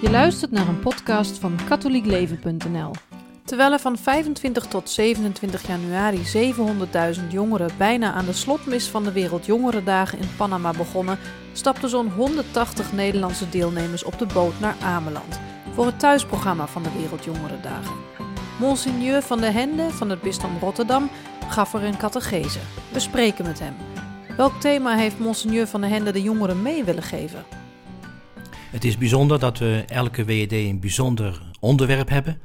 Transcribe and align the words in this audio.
Je 0.00 0.10
luistert 0.10 0.50
naar 0.50 0.68
een 0.68 0.80
podcast 0.80 1.38
van 1.38 1.58
katholiekleven.nl. 1.68 2.90
Terwijl 3.44 3.72
er 3.72 3.78
van 3.78 3.98
25 3.98 4.66
tot 4.66 4.90
27 4.90 5.66
januari 5.66 6.52
700.000 7.18 7.28
jongeren 7.28 7.70
bijna 7.78 8.12
aan 8.12 8.24
de 8.24 8.32
slotmis 8.32 8.88
van 8.88 9.04
de 9.04 9.12
Wereldjongerendagen 9.12 10.18
in 10.18 10.28
Panama 10.36 10.70
begonnen, 10.70 11.18
stapten 11.52 11.88
zo'n 11.88 12.10
180 12.10 12.92
Nederlandse 12.92 13.48
deelnemers 13.48 14.04
op 14.04 14.18
de 14.18 14.26
boot 14.26 14.60
naar 14.60 14.76
Ameland 14.82 15.40
voor 15.72 15.86
het 15.86 15.98
thuisprogramma 15.98 16.66
van 16.66 16.82
de 16.82 16.92
Wereldjongerendagen. 16.98 17.96
Monseigneur 18.58 19.22
van 19.22 19.40
de 19.40 19.50
Hende 19.50 19.90
van 19.90 20.10
het 20.10 20.20
bisdom 20.20 20.58
Rotterdam 20.60 21.10
gaf 21.48 21.74
er 21.74 21.82
een 21.82 21.96
catechese. 21.96 22.60
We 22.92 23.00
spreken 23.00 23.44
met 23.44 23.58
hem. 23.58 23.74
Welk 24.36 24.60
thema 24.60 24.96
heeft 24.96 25.18
Monseigneur 25.18 25.66
van 25.66 25.80
de 25.80 25.86
Hende 25.86 26.12
de 26.12 26.22
jongeren 26.22 26.62
mee 26.62 26.84
willen 26.84 27.02
geven? 27.02 27.65
Het 28.70 28.84
is 28.84 28.98
bijzonder 28.98 29.38
dat 29.38 29.58
we 29.58 29.84
elke 29.86 30.24
WED 30.24 30.52
een 30.52 30.80
bijzonder 30.80 31.42
onderwerp 31.60 32.08
hebben. 32.08 32.40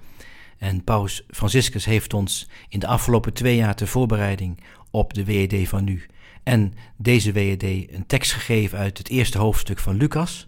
En 0.57 0.83
Paus 0.83 1.23
Franciscus 1.29 1.85
heeft 1.85 2.13
ons 2.13 2.49
in 2.69 2.79
de 2.79 2.87
afgelopen 2.87 3.33
twee 3.33 3.55
jaar 3.55 3.75
ter 3.75 3.87
voorbereiding 3.87 4.63
op 4.91 5.13
de 5.13 5.25
WED 5.25 5.67
van 5.67 5.83
nu 5.83 6.05
en 6.43 6.73
deze 6.97 7.31
WED 7.31 7.63
een 7.63 8.05
tekst 8.07 8.33
gegeven 8.33 8.77
uit 8.77 8.97
het 8.97 9.09
eerste 9.09 9.37
hoofdstuk 9.37 9.79
van 9.79 9.95
Lucas. 9.95 10.47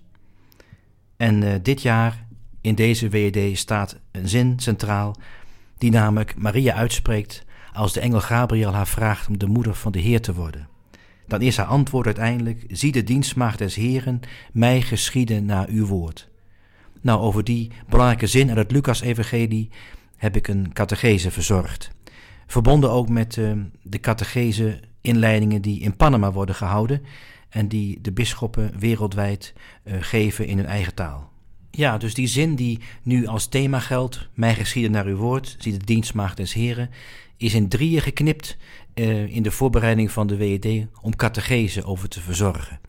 En 1.18 1.42
uh, 1.42 1.54
dit 1.62 1.82
jaar 1.82 2.26
in 2.62 2.76
deze 2.76 3.10
WED 3.10 3.58
staat 3.58 4.00
een 4.12 4.28
zin 4.28 4.60
centraal 4.60 5.16
die 5.78 5.92
namelijk 5.92 6.36
Maria 6.36 6.74
uitspreekt 6.74 7.46
als 7.74 7.94
de 7.94 8.00
engel 8.00 8.22
Gabriel 8.22 8.74
haar 8.74 8.88
vraagt 8.88 9.28
om 9.28 9.38
de 9.38 9.48
moeder 9.48 9.76
van 9.76 9.92
de 9.92 10.00
Heer 10.00 10.22
te 10.22 10.34
worden. 10.34 10.68
Dan 11.28 11.42
is 11.42 11.58
haar 11.58 11.66
antwoord 11.66 12.06
uiteindelijk: 12.06 12.64
Zie 12.68 12.92
de 12.92 13.04
dienstmaagd 13.04 13.58
des 13.58 13.76
Heren, 13.76 14.20
mij 14.54 14.82
geschieden 14.82 15.46
naar 15.46 15.68
uw 15.68 15.86
woord. 15.86 16.30
Nou, 17.02 17.20
over 17.20 17.44
die 17.44 17.72
belangrijke 17.90 18.28
zin 18.28 18.48
uit 18.50 18.58
het 18.58 18.72
Lucas-evangelie 18.72 19.70
heb 20.18 20.36
ik 20.36 20.48
een 20.48 20.74
catechese 20.74 21.32
verzorgd. 21.32 21.92
Verbonden 22.48 22.92
ook 22.92 23.10
met 23.10 23.36
uh, 23.36 23.52
de 23.82 24.00
catechese 24.00 24.80
inleidingen 25.02 25.62
die 25.62 25.80
in 25.80 25.96
Panama 25.96 26.32
worden 26.32 26.56
gehouden 26.56 27.02
en 27.50 27.68
die 27.68 28.02
de 28.02 28.12
bisschoppen 28.12 28.72
wereldwijd 28.80 29.54
uh, 29.84 29.94
geven 30.00 30.48
in 30.48 30.58
hun 30.58 30.66
eigen 30.66 30.94
taal. 30.94 31.33
Ja, 31.76 31.98
dus 31.98 32.14
die 32.14 32.28
zin 32.28 32.56
die 32.56 32.80
nu 33.04 33.28
als 33.28 33.48
thema 33.48 33.80
geldt, 33.80 34.30
mij 34.34 34.56
geschieden 34.56 34.92
naar 34.92 35.06
uw 35.06 35.16
woord, 35.16 35.56
zie 35.60 35.72
de 35.78 35.86
dienstmaagd 35.86 36.38
des 36.38 36.54
Heren, 36.54 36.90
is 37.38 37.54
in 37.54 37.68
drieën 37.68 38.02
geknipt 38.02 38.58
uh, 38.96 39.36
in 39.36 39.44
de 39.44 39.52
voorbereiding 39.52 40.12
van 40.12 40.28
de 40.28 40.36
WED 40.36 40.88
om 41.02 41.16
catechese 41.16 41.84
over 41.84 42.10
te 42.10 42.22
verzorgen. 42.22 42.80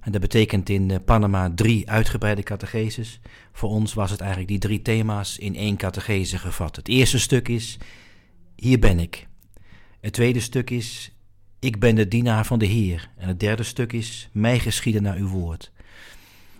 En 0.00 0.12
dat 0.12 0.20
betekent 0.20 0.68
in 0.68 0.88
uh, 0.88 0.96
Panama 1.04 1.52
drie 1.54 1.90
uitgebreide 1.90 2.42
catecheses. 2.42 3.20
Voor 3.52 3.70
ons 3.70 3.94
was 3.94 4.10
het 4.10 4.20
eigenlijk 4.20 4.50
die 4.50 4.60
drie 4.60 4.82
thema's 4.82 5.38
in 5.38 5.56
één 5.56 5.76
catechese 5.76 6.38
gevat. 6.38 6.76
Het 6.76 6.88
eerste 6.88 7.18
stuk 7.18 7.48
is, 7.48 7.78
hier 8.56 8.78
ben 8.78 8.98
ik. 8.98 9.26
Het 10.00 10.12
tweede 10.12 10.40
stuk 10.40 10.70
is, 10.70 11.16
ik 11.58 11.78
ben 11.78 11.94
de 11.94 12.08
dienaar 12.08 12.46
van 12.46 12.58
de 12.58 12.66
Heer. 12.66 13.10
En 13.16 13.28
het 13.28 13.40
derde 13.40 13.62
stuk 13.62 13.92
is, 13.92 14.28
mij 14.32 14.58
geschieden 14.58 15.02
naar 15.02 15.16
uw 15.16 15.28
woord. 15.28 15.72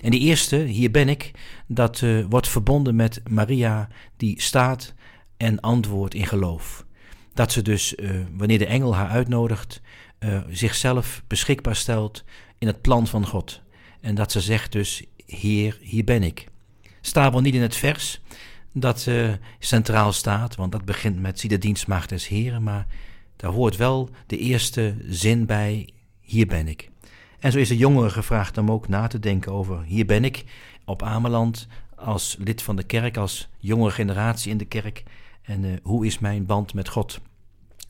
En 0.04 0.10
die 0.10 0.20
eerste, 0.20 0.56
hier 0.56 0.90
ben 0.90 1.08
ik, 1.08 1.30
dat 1.66 2.00
uh, 2.00 2.24
wordt 2.28 2.48
verbonden 2.48 2.96
met 2.96 3.20
Maria 3.28 3.88
die 4.16 4.42
staat 4.42 4.94
en 5.36 5.60
antwoordt 5.60 6.14
in 6.14 6.26
geloof. 6.26 6.86
Dat 7.34 7.52
ze 7.52 7.62
dus, 7.62 7.94
uh, 7.94 8.10
wanneer 8.36 8.58
de 8.58 8.66
engel 8.66 8.94
haar 8.94 9.08
uitnodigt, 9.08 9.80
uh, 10.20 10.40
zichzelf 10.50 11.22
beschikbaar 11.26 11.76
stelt 11.76 12.24
in 12.58 12.66
het 12.66 12.80
plan 12.80 13.06
van 13.06 13.26
God. 13.26 13.62
En 14.00 14.14
dat 14.14 14.32
ze 14.32 14.40
zegt 14.40 14.72
dus, 14.72 15.04
Heer, 15.26 15.78
hier 15.80 16.04
ben 16.04 16.22
ik. 16.22 16.48
Staat 17.00 17.32
wel 17.32 17.40
niet 17.40 17.54
in 17.54 17.62
het 17.62 17.76
vers 17.76 18.20
dat 18.72 19.08
centraal 19.58 20.12
staat, 20.12 20.54
want 20.54 20.72
dat 20.72 20.84
begint 20.84 21.20
met 21.20 21.40
zie 21.40 21.48
de 21.48 21.58
dienstmacht 21.58 22.08
des 22.08 22.28
Heren, 22.28 22.62
maar 22.62 22.86
daar 23.36 23.52
hoort 23.52 23.76
wel 23.76 24.08
de 24.26 24.38
eerste 24.38 24.96
zin 25.08 25.46
bij, 25.46 25.88
hier 26.20 26.46
ben 26.46 26.68
ik. 26.68 26.92
En 27.44 27.52
zo 27.52 27.58
is 27.58 27.68
de 27.68 27.76
jongere 27.76 28.10
gevraagd 28.10 28.58
om 28.58 28.70
ook 28.70 28.88
na 28.88 29.06
te 29.06 29.18
denken 29.18 29.52
over, 29.52 29.82
hier 29.82 30.06
ben 30.06 30.24
ik 30.24 30.44
op 30.84 31.02
Ameland 31.02 31.66
als 31.96 32.36
lid 32.38 32.62
van 32.62 32.76
de 32.76 32.82
kerk, 32.82 33.16
als 33.16 33.48
jongere 33.58 33.90
generatie 33.90 34.50
in 34.50 34.56
de 34.56 34.64
kerk. 34.64 35.02
En 35.42 35.64
uh, 35.64 35.72
hoe 35.82 36.06
is 36.06 36.18
mijn 36.18 36.46
band 36.46 36.74
met 36.74 36.88
God? 36.88 37.20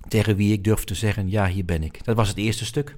Tegen 0.09 0.37
wie 0.37 0.53
ik 0.53 0.65
durf 0.65 0.85
te 0.85 0.95
zeggen, 0.95 1.31
ja, 1.31 1.47
hier 1.47 1.65
ben 1.65 1.83
ik. 1.83 2.05
Dat 2.05 2.17
was 2.17 2.29
het 2.29 2.37
eerste 2.37 2.65
stuk. 2.65 2.97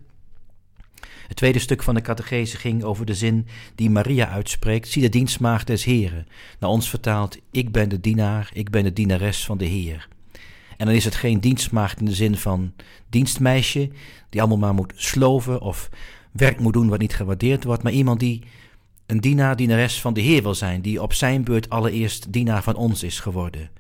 Het 1.29 1.37
tweede 1.37 1.59
stuk 1.59 1.83
van 1.83 1.95
de 1.95 2.01
catechese 2.01 2.57
ging 2.57 2.83
over 2.83 3.07
de 3.07 3.15
zin 3.15 3.47
die 3.75 3.91
Maria 3.91 4.29
uitspreekt: 4.29 4.89
Zie 4.89 5.03
de 5.03 5.09
dienstmaagd 5.09 5.67
des 5.67 5.85
Heren. 5.85 6.27
Naar 6.61 6.71
ons 6.71 6.91
vertaald: 6.91 7.39
Ik 7.51 7.73
ben 7.73 7.89
de 7.89 8.01
dienaar, 8.01 8.51
ik 8.53 8.71
ben 8.71 8.85
de 8.85 8.93
dienares 8.93 9.45
van 9.45 9.59
de 9.59 9.65
Heer. 9.65 10.09
En 10.77 10.87
dan 10.87 10.95
is 10.95 11.05
het 11.05 11.15
geen 11.15 11.41
dienstmaagd 11.41 11.99
in 11.99 12.05
de 12.05 12.15
zin 12.15 12.37
van 12.37 12.73
dienstmeisje, 13.09 13.91
die 14.31 14.41
allemaal 14.41 14.59
maar 14.59 14.75
moet 14.75 14.93
sloven 14.97 15.61
of 15.61 15.89
werk 16.37 16.61
moet 16.61 16.73
doen 16.73 16.89
wat 16.89 16.99
niet 16.99 17.15
gewaardeerd 17.15 17.65
wordt, 17.65 17.83
maar 17.83 17.93
iemand 17.93 18.21
die 18.21 18.43
een 19.07 19.21
dienaar, 19.21 19.57
dienares 19.57 20.01
van 20.01 20.15
de 20.15 20.21
Heer 20.21 20.43
wil 20.43 20.55
zijn, 20.55 20.81
die 20.81 21.03
op 21.03 21.13
zijn 21.13 21.45
beurt 21.45 21.71
allereerst 21.71 22.33
dienaar 22.33 22.63
van 22.63 22.77
ons 22.77 23.03
is 23.03 23.21
geworden. 23.21 23.71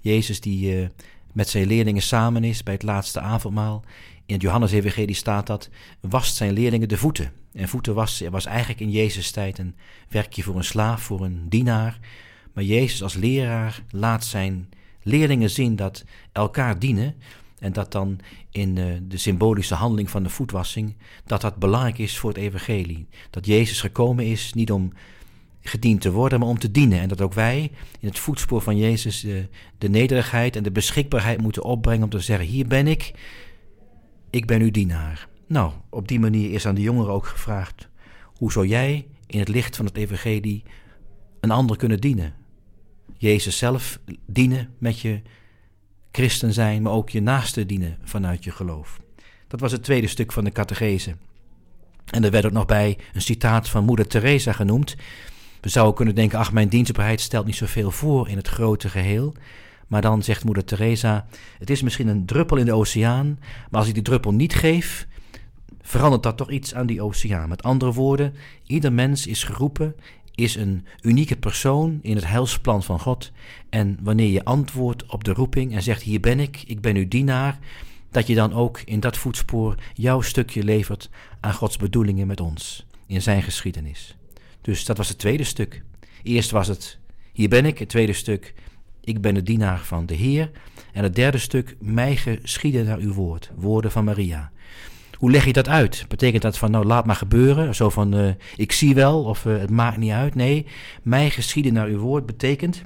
Jezus 0.00 0.40
die 0.40 0.76
uh, 0.76 0.86
met 1.32 1.48
zijn 1.48 1.66
leerlingen 1.66 2.02
samen 2.02 2.44
is 2.44 2.62
bij 2.62 2.74
het 2.74 2.82
laatste 2.82 3.20
avondmaal. 3.20 3.84
In 4.26 4.34
het 4.34 4.42
Johannes-evangelie 4.42 5.14
staat 5.14 5.46
dat, 5.46 5.68
wast 6.00 6.36
zijn 6.36 6.52
leerlingen 6.52 6.88
de 6.88 6.96
voeten. 6.96 7.32
En 7.52 7.68
voeten 7.68 7.94
was, 7.94 8.22
was 8.30 8.46
eigenlijk 8.46 8.80
in 8.80 8.90
Jezus' 8.90 9.30
tijd 9.30 9.58
een 9.58 9.74
werkje 10.08 10.42
voor 10.42 10.56
een 10.56 10.64
slaaf, 10.64 11.02
voor 11.02 11.24
een 11.24 11.48
dienaar. 11.48 11.98
Maar 12.52 12.64
Jezus 12.64 13.02
als 13.02 13.14
leraar 13.14 13.82
laat 13.90 14.24
zijn 14.24 14.68
leerlingen 15.02 15.50
zien 15.50 15.76
dat 15.76 16.04
elkaar 16.32 16.78
dienen, 16.78 17.14
en 17.60 17.72
dat 17.72 17.92
dan 17.92 18.18
in 18.50 18.76
uh, 18.76 18.84
de 19.02 19.16
symbolische 19.16 19.74
handeling 19.74 20.10
van 20.10 20.22
de 20.22 20.28
voetwassing, 20.28 20.96
dat 21.24 21.40
dat 21.40 21.56
belangrijk 21.56 21.98
is 21.98 22.18
voor 22.18 22.30
het 22.30 22.38
evangelie. 22.38 23.06
Dat 23.30 23.46
Jezus 23.46 23.80
gekomen 23.80 24.26
is 24.26 24.52
niet 24.52 24.72
om 24.72 24.92
gediend 25.60 26.00
te 26.00 26.12
worden, 26.12 26.40
maar 26.40 26.48
om 26.48 26.58
te 26.58 26.70
dienen. 26.70 27.00
En 27.00 27.08
dat 27.08 27.20
ook 27.20 27.32
wij 27.32 27.70
in 28.00 28.08
het 28.08 28.18
voetspoor 28.18 28.60
van 28.60 28.76
Jezus 28.76 29.20
de, 29.20 29.48
de 29.78 29.88
nederigheid 29.88 30.56
en 30.56 30.62
de 30.62 30.70
beschikbaarheid 30.70 31.40
moeten 31.40 31.64
opbrengen 31.64 32.04
om 32.04 32.10
te 32.10 32.20
zeggen, 32.20 32.46
hier 32.46 32.66
ben 32.66 32.86
ik, 32.86 33.12
ik 34.30 34.46
ben 34.46 34.60
uw 34.60 34.70
dienaar. 34.70 35.28
Nou, 35.46 35.72
op 35.88 36.08
die 36.08 36.20
manier 36.20 36.52
is 36.52 36.66
aan 36.66 36.74
de 36.74 36.82
jongeren 36.82 37.12
ook 37.12 37.26
gevraagd, 37.26 37.88
hoe 38.24 38.52
zou 38.52 38.66
jij 38.66 39.06
in 39.26 39.38
het 39.38 39.48
licht 39.48 39.76
van 39.76 39.84
het 39.84 39.96
evangelie 39.96 40.62
een 41.40 41.50
ander 41.50 41.76
kunnen 41.76 42.00
dienen? 42.00 42.34
Jezus 43.16 43.58
zelf 43.58 43.98
dienen 44.26 44.74
met 44.78 45.00
je 45.00 45.20
christen 46.12 46.52
zijn, 46.52 46.82
maar 46.82 46.92
ook 46.92 47.10
je 47.10 47.22
naaste 47.22 47.66
dienen 47.66 47.98
vanuit 48.04 48.44
je 48.44 48.50
geloof. 48.50 49.00
Dat 49.48 49.60
was 49.60 49.72
het 49.72 49.82
tweede 49.82 50.06
stuk 50.06 50.32
van 50.32 50.44
de 50.44 50.52
catechese. 50.52 51.14
En 52.10 52.24
er 52.24 52.30
werd 52.30 52.44
ook 52.44 52.52
nog 52.52 52.66
bij 52.66 52.98
een 53.12 53.22
citaat 53.22 53.68
van 53.68 53.84
moeder 53.84 54.06
Teresa 54.06 54.52
genoemd. 54.52 54.96
We 55.60 55.68
zouden 55.68 55.94
kunnen 55.94 56.14
denken, 56.14 56.38
ach, 56.38 56.52
mijn 56.52 56.68
dienstbaarheid 56.68 57.20
stelt 57.20 57.46
niet 57.46 57.56
zoveel 57.56 57.90
voor 57.90 58.28
in 58.28 58.36
het 58.36 58.48
grote 58.48 58.88
geheel. 58.88 59.34
Maar 59.86 60.02
dan 60.02 60.22
zegt 60.22 60.44
moeder 60.44 60.64
Teresa, 60.64 61.26
het 61.58 61.70
is 61.70 61.82
misschien 61.82 62.08
een 62.08 62.26
druppel 62.26 62.56
in 62.56 62.64
de 62.64 62.72
oceaan, 62.72 63.38
maar 63.70 63.80
als 63.80 63.88
ik 63.88 63.94
die 63.94 64.02
druppel 64.02 64.32
niet 64.32 64.54
geef, 64.54 65.06
verandert 65.82 66.22
dat 66.22 66.36
toch 66.36 66.50
iets 66.50 66.74
aan 66.74 66.86
die 66.86 67.02
oceaan. 67.02 67.48
Met 67.48 67.62
andere 67.62 67.92
woorden, 67.92 68.34
ieder 68.66 68.92
mens 68.92 69.26
is 69.26 69.44
geroepen 69.44 69.94
is 70.34 70.54
een 70.54 70.86
unieke 71.02 71.36
persoon 71.36 71.98
in 72.02 72.14
het 72.14 72.26
heilsplan 72.26 72.82
van 72.82 73.00
God. 73.00 73.32
En 73.68 73.98
wanneer 74.02 74.30
je 74.30 74.44
antwoordt 74.44 75.06
op 75.06 75.24
de 75.24 75.32
roeping 75.32 75.74
en 75.74 75.82
zegt: 75.82 76.02
Hier 76.02 76.20
ben 76.20 76.40
ik, 76.40 76.62
ik 76.66 76.80
ben 76.80 76.96
uw 76.96 77.08
dienaar, 77.08 77.58
dat 78.10 78.26
je 78.26 78.34
dan 78.34 78.52
ook 78.52 78.80
in 78.84 79.00
dat 79.00 79.16
voetspoor 79.16 79.74
jouw 79.94 80.20
stukje 80.20 80.64
levert 80.64 81.10
aan 81.40 81.54
Gods 81.54 81.76
bedoelingen 81.76 82.26
met 82.26 82.40
ons, 82.40 82.86
in 83.06 83.22
zijn 83.22 83.42
geschiedenis. 83.42 84.16
Dus 84.60 84.84
dat 84.84 84.96
was 84.96 85.08
het 85.08 85.18
tweede 85.18 85.44
stuk. 85.44 85.82
Eerst 86.22 86.50
was 86.50 86.68
het: 86.68 86.98
Hier 87.32 87.48
ben 87.48 87.66
ik. 87.66 87.78
Het 87.78 87.88
tweede 87.88 88.12
stuk: 88.12 88.54
Ik 89.00 89.20
ben 89.20 89.34
de 89.34 89.42
dienaar 89.42 89.84
van 89.84 90.06
de 90.06 90.14
Heer. 90.14 90.50
En 90.92 91.02
het 91.02 91.14
derde 91.14 91.38
stuk: 91.38 91.76
Mij 91.80 92.16
geschieden 92.16 92.84
naar 92.84 92.98
uw 92.98 93.12
woord, 93.12 93.50
woorden 93.56 93.90
van 93.90 94.04
Maria. 94.04 94.52
Hoe 95.20 95.30
leg 95.30 95.44
je 95.44 95.52
dat 95.52 95.68
uit? 95.68 96.04
Betekent 96.08 96.42
dat 96.42 96.58
van, 96.58 96.70
nou 96.70 96.84
laat 96.84 97.06
maar 97.06 97.16
gebeuren, 97.16 97.74
zo 97.74 97.90
van, 97.90 98.16
uh, 98.16 98.32
ik 98.56 98.72
zie 98.72 98.94
wel 98.94 99.24
of 99.24 99.44
uh, 99.44 99.58
het 99.58 99.70
maakt 99.70 99.96
niet 99.96 100.12
uit? 100.12 100.34
Nee, 100.34 100.66
mij 101.02 101.30
geschieden 101.30 101.72
naar 101.72 101.86
uw 101.86 101.98
woord 101.98 102.26
betekent 102.26 102.82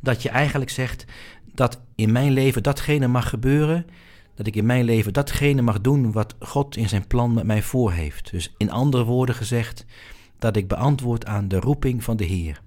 dat 0.00 0.22
je 0.22 0.28
eigenlijk 0.28 0.70
zegt 0.70 1.04
dat 1.54 1.80
in 1.94 2.12
mijn 2.12 2.32
leven 2.32 2.62
datgene 2.62 3.06
mag 3.06 3.28
gebeuren, 3.28 3.86
dat 4.34 4.46
ik 4.46 4.56
in 4.56 4.66
mijn 4.66 4.84
leven 4.84 5.12
datgene 5.12 5.62
mag 5.62 5.80
doen 5.80 6.12
wat 6.12 6.34
God 6.38 6.76
in 6.76 6.88
zijn 6.88 7.06
plan 7.06 7.34
met 7.34 7.44
mij 7.44 7.62
voor 7.62 7.92
heeft. 7.92 8.30
Dus 8.30 8.54
in 8.56 8.70
andere 8.70 9.04
woorden 9.04 9.34
gezegd, 9.34 9.84
dat 10.38 10.56
ik 10.56 10.68
beantwoord 10.68 11.26
aan 11.26 11.48
de 11.48 11.60
roeping 11.60 12.04
van 12.04 12.16
de 12.16 12.24
Heer. 12.24 12.60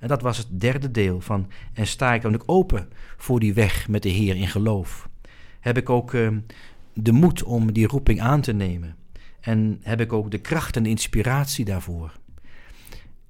En 0.00 0.08
dat 0.08 0.22
was 0.22 0.38
het 0.38 0.60
derde 0.60 0.90
deel 0.90 1.20
van, 1.20 1.50
en 1.72 1.86
sta 1.86 2.14
ik 2.14 2.22
dan 2.22 2.34
ook 2.34 2.42
open 2.46 2.88
voor 3.16 3.40
die 3.40 3.54
weg 3.54 3.88
met 3.88 4.02
de 4.02 4.08
Heer 4.08 4.36
in 4.36 4.48
geloof. 4.48 5.08
Heb 5.60 5.76
ik 5.76 5.90
ook 5.90 6.12
uh, 6.12 6.28
de 6.98 7.12
moed 7.12 7.42
om 7.42 7.72
die 7.72 7.86
roeping 7.86 8.20
aan 8.20 8.40
te 8.40 8.52
nemen. 8.52 8.96
En 9.40 9.80
heb 9.82 10.00
ik 10.00 10.12
ook 10.12 10.30
de 10.30 10.38
kracht 10.38 10.76
en 10.76 10.82
de 10.82 10.88
inspiratie 10.88 11.64
daarvoor. 11.64 12.12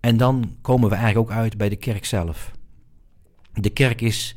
En 0.01 0.17
dan 0.17 0.57
komen 0.61 0.89
we 0.89 0.95
eigenlijk 0.95 1.31
ook 1.31 1.37
uit 1.37 1.57
bij 1.57 1.69
de 1.69 1.77
kerk 1.77 2.05
zelf. 2.05 2.51
De 3.53 3.71
kerk 3.71 4.01
is 4.01 4.35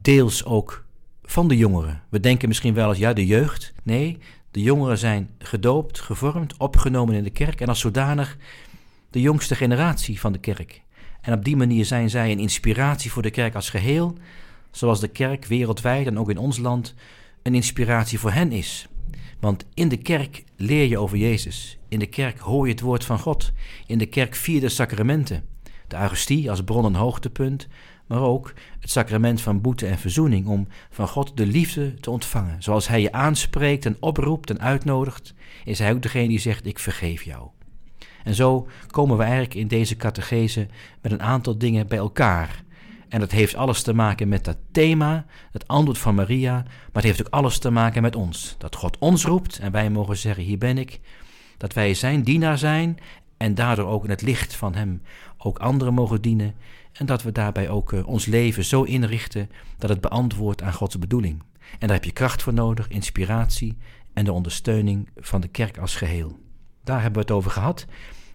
deels 0.00 0.44
ook 0.44 0.84
van 1.22 1.48
de 1.48 1.56
jongeren. 1.56 2.02
We 2.08 2.20
denken 2.20 2.48
misschien 2.48 2.74
wel 2.74 2.88
eens, 2.88 2.98
ja, 2.98 3.12
de 3.12 3.26
jeugd. 3.26 3.72
Nee, 3.82 4.18
de 4.50 4.62
jongeren 4.62 4.98
zijn 4.98 5.30
gedoopt, 5.38 6.00
gevormd, 6.00 6.56
opgenomen 6.56 7.14
in 7.14 7.24
de 7.24 7.30
kerk 7.30 7.60
en 7.60 7.68
als 7.68 7.80
zodanig 7.80 8.36
de 9.10 9.20
jongste 9.20 9.54
generatie 9.54 10.20
van 10.20 10.32
de 10.32 10.38
kerk. 10.38 10.82
En 11.20 11.32
op 11.32 11.44
die 11.44 11.56
manier 11.56 11.84
zijn 11.84 12.10
zij 12.10 12.32
een 12.32 12.38
inspiratie 12.38 13.10
voor 13.10 13.22
de 13.22 13.30
kerk 13.30 13.54
als 13.54 13.70
geheel, 13.70 14.16
zoals 14.70 15.00
de 15.00 15.08
kerk 15.08 15.44
wereldwijd 15.44 16.06
en 16.06 16.18
ook 16.18 16.30
in 16.30 16.38
ons 16.38 16.58
land 16.58 16.94
een 17.44 17.54
inspiratie 17.54 18.18
voor 18.18 18.32
hen 18.32 18.52
is. 18.52 18.88
Want 19.40 19.66
in 19.74 19.88
de 19.88 19.96
kerk 19.96 20.44
leer 20.56 20.88
je 20.88 20.98
over 20.98 21.16
Jezus. 21.16 21.78
In 21.88 21.98
de 21.98 22.06
kerk 22.06 22.38
hoor 22.38 22.66
je 22.66 22.72
het 22.72 22.80
woord 22.80 23.04
van 23.04 23.18
God. 23.18 23.52
In 23.86 23.98
de 23.98 24.06
kerk 24.06 24.34
vier 24.34 24.60
de 24.60 24.68
sacramenten. 24.68 25.44
De 25.88 25.96
Eucharistie 25.96 26.50
als 26.50 26.64
bron 26.64 26.84
en 26.84 26.94
hoogtepunt, 26.94 27.68
maar 28.06 28.20
ook 28.20 28.54
het 28.80 28.90
sacrament 28.90 29.40
van 29.40 29.60
boete 29.60 29.86
en 29.86 29.98
verzoening 29.98 30.46
om 30.46 30.68
van 30.90 31.08
God 31.08 31.36
de 31.36 31.46
liefde 31.46 31.94
te 31.94 32.10
ontvangen. 32.10 32.62
Zoals 32.62 32.88
Hij 32.88 33.00
je 33.00 33.12
aanspreekt 33.12 33.86
en 33.86 33.96
oproept 34.00 34.50
en 34.50 34.60
uitnodigt, 34.60 35.34
is 35.64 35.78
Hij 35.78 35.92
ook 35.92 36.02
degene 36.02 36.28
die 36.28 36.38
zegt: 36.38 36.66
Ik 36.66 36.78
vergeef 36.78 37.22
jou. 37.22 37.48
En 38.24 38.34
zo 38.34 38.66
komen 38.86 39.16
we 39.16 39.22
eigenlijk 39.22 39.54
in 39.54 39.68
deze 39.68 39.96
catechese 39.96 40.66
met 41.00 41.12
een 41.12 41.22
aantal 41.22 41.58
dingen 41.58 41.86
bij 41.86 41.98
elkaar. 41.98 42.63
En 43.14 43.20
dat 43.20 43.30
heeft 43.30 43.54
alles 43.54 43.82
te 43.82 43.92
maken 43.92 44.28
met 44.28 44.44
dat 44.44 44.56
thema, 44.72 45.26
het 45.50 45.68
antwoord 45.68 45.98
van 45.98 46.14
Maria, 46.14 46.52
maar 46.52 46.92
het 46.92 47.04
heeft 47.04 47.20
ook 47.20 47.32
alles 47.32 47.58
te 47.58 47.70
maken 47.70 48.02
met 48.02 48.16
ons. 48.16 48.54
Dat 48.58 48.76
God 48.76 48.98
ons 48.98 49.24
roept 49.24 49.58
en 49.58 49.72
wij 49.72 49.90
mogen 49.90 50.16
zeggen: 50.16 50.44
Hier 50.44 50.58
ben 50.58 50.78
ik. 50.78 51.00
Dat 51.56 51.72
wij 51.72 51.94
zijn 51.94 52.22
dienaar 52.22 52.58
zijn 52.58 52.98
en 53.36 53.54
daardoor 53.54 53.86
ook 53.86 54.04
in 54.04 54.10
het 54.10 54.22
licht 54.22 54.56
van 54.56 54.74
Hem 54.74 55.02
ook 55.38 55.58
anderen 55.58 55.94
mogen 55.94 56.22
dienen. 56.22 56.54
En 56.92 57.06
dat 57.06 57.22
we 57.22 57.32
daarbij 57.32 57.68
ook 57.68 57.92
uh, 57.92 58.08
ons 58.08 58.26
leven 58.26 58.64
zo 58.64 58.82
inrichten 58.82 59.50
dat 59.78 59.90
het 59.90 60.00
beantwoordt 60.00 60.62
aan 60.62 60.72
Gods 60.72 60.98
bedoeling. 60.98 61.42
En 61.78 61.86
daar 61.86 61.96
heb 61.96 62.04
je 62.04 62.12
kracht 62.12 62.42
voor 62.42 62.54
nodig, 62.54 62.88
inspiratie 62.88 63.76
en 64.12 64.24
de 64.24 64.32
ondersteuning 64.32 65.08
van 65.16 65.40
de 65.40 65.48
kerk 65.48 65.78
als 65.78 65.96
geheel. 65.96 66.38
Daar 66.84 67.02
hebben 67.02 67.22
we 67.22 67.26
het 67.28 67.36
over 67.36 67.50
gehad. 67.50 67.86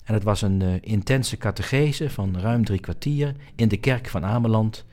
En 0.10 0.16
het 0.16 0.24
was 0.24 0.42
een 0.42 0.62
uh, 0.62 0.74
intense 0.82 1.38
catechese 1.38 2.10
van 2.10 2.40
ruim 2.40 2.66
drie 2.66 2.80
kwartier 2.80 3.36
in 3.56 3.68
de 3.68 3.78
kerk 3.78 4.08
van 4.08 4.26
Ameland. 4.26 4.86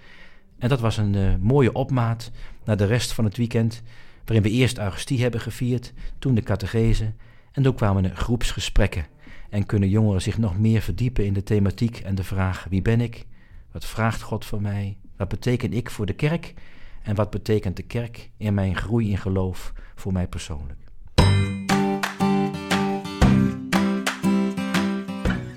En 0.59 0.69
dat 0.69 0.81
was 0.81 0.97
een 0.97 1.15
uh, 1.15 1.35
mooie 1.41 1.73
opmaat 1.73 2.31
naar 2.65 2.77
de 2.77 2.85
rest 2.85 3.13
van 3.13 3.25
het 3.25 3.37
weekend, 3.37 3.83
waarin 4.25 4.43
we 4.43 4.51
eerst 4.51 4.79
Augustie 4.79 5.23
hebben 5.23 5.41
gevierd, 5.41 5.93
toen 6.19 6.35
de 6.35 6.43
catechese 6.43 7.13
en 7.53 7.63
toen 7.63 7.75
kwamen 7.75 8.05
er 8.05 8.17
groepsgesprekken. 8.17 9.07
En 9.51 9.67
kunnen 9.67 9.89
jongeren 9.89 10.23
zich 10.23 10.39
nog 10.39 10.59
meer 10.59 10.81
verdiepen 10.81 11.25
in 11.25 11.33
de 11.33 11.43
thematiek 11.43 11.99
en 11.99 12.15
de 12.15 12.25
vraag: 12.25 12.67
wie 12.71 12.83
ben 12.83 13.01
ik? 13.01 13.27
Wat 13.73 13.85
vraagt 13.85 14.23
God 14.23 14.45
van 14.45 14.63
mij? 14.63 14.97
Wat 15.17 15.29
betekent 15.29 15.75
ik 15.75 15.91
voor 15.91 16.07
de 16.07 16.15
kerk? 16.15 16.55
En 17.03 17.15
wat 17.15 17.31
betekent 17.31 17.77
de 17.77 17.83
kerk 17.83 18.31
in 18.37 18.55
mijn 18.55 18.77
groei 18.77 19.11
in 19.11 19.19
geloof 19.19 19.73
voor 19.95 20.13
mij 20.13 20.27
persoonlijk? 20.27 20.86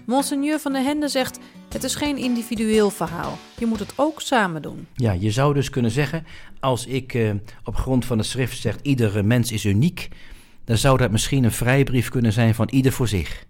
Monseigneur 0.09 0.59
van 0.59 0.73
der 0.73 0.83
Hende 0.83 1.07
zegt: 1.07 1.39
Het 1.69 1.83
is 1.83 1.95
geen 1.95 2.17
individueel 2.17 2.89
verhaal. 2.89 3.37
Je 3.57 3.65
moet 3.65 3.79
het 3.79 3.93
ook 3.95 4.21
samen 4.21 4.61
doen. 4.61 4.87
Ja, 4.93 5.11
je 5.11 5.31
zou 5.31 5.53
dus 5.53 5.69
kunnen 5.69 5.91
zeggen: 5.91 6.25
als 6.59 6.85
ik 6.85 7.13
eh, 7.13 7.31
op 7.63 7.75
grond 7.75 8.05
van 8.05 8.17
de 8.17 8.23
schrift 8.23 8.59
zeg: 8.59 8.81
iedere 8.81 9.23
mens 9.23 9.51
is 9.51 9.65
uniek, 9.65 10.07
dan 10.63 10.77
zou 10.77 10.97
dat 10.97 11.11
misschien 11.11 11.43
een 11.43 11.51
vrijbrief 11.51 12.09
kunnen 12.09 12.33
zijn 12.33 12.55
van 12.55 12.69
ieder 12.69 12.91
voor 12.91 13.07
zich. 13.07 13.45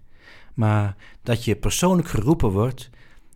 Maar 0.54 0.96
dat 1.24 1.46
je 1.46 1.56
persoonlijk 1.56 2.08
geroepen 2.08 2.50
wordt 2.50 2.90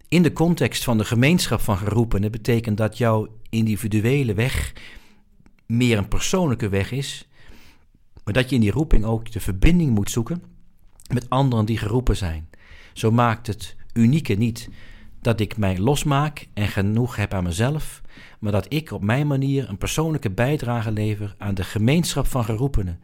in 0.08 0.24
de 0.24 0.34
context 0.34 0.84
van 0.84 0.98
de 0.98 1.06
gemeenschap 1.06 1.62
van 1.62 1.78
geroepenen, 1.78 2.32
betekent 2.32 2.78
dat 2.78 2.98
jouw 2.98 3.28
individuele 3.50 4.34
weg 4.34 4.74
meer 5.66 5.98
een 5.98 6.08
persoonlijke 6.08 6.70
weg 6.70 6.92
is, 6.92 7.28
maar 8.24 8.34
dat 8.34 8.50
je 8.50 8.56
in 8.56 8.62
die 8.62 8.72
roeping 8.72 9.06
ook 9.06 9.32
de 9.32 9.40
verbinding 9.40 9.92
moet 9.92 10.12
zoeken 10.12 10.44
met 11.14 11.30
anderen 11.30 11.66
die 11.66 11.78
geroepen 11.78 12.18
zijn. 12.18 12.50
Zo 12.94 13.12
maakt 13.12 13.48
het 13.48 13.76
unieke 13.94 14.34
niet 14.34 14.70
dat 15.22 15.40
ik 15.40 15.58
mij 15.58 15.78
losmaak 15.78 16.48
en 16.54 16.68
genoeg 16.68 17.16
heb 17.16 17.34
aan 17.34 17.44
mezelf, 17.44 18.02
maar 18.40 18.52
dat 18.52 18.74
ik 18.74 18.92
op 18.92 19.04
mijn 19.04 19.28
manier 19.28 19.70
een 19.70 19.78
persoonlijke 19.78 20.32
bijdrage 20.32 20.92
lever 20.92 21.36
aan 21.38 21.56
de 21.56 21.64
gemeenschap 21.64 22.28
van 22.28 22.44
geroepenen, 22.44 23.00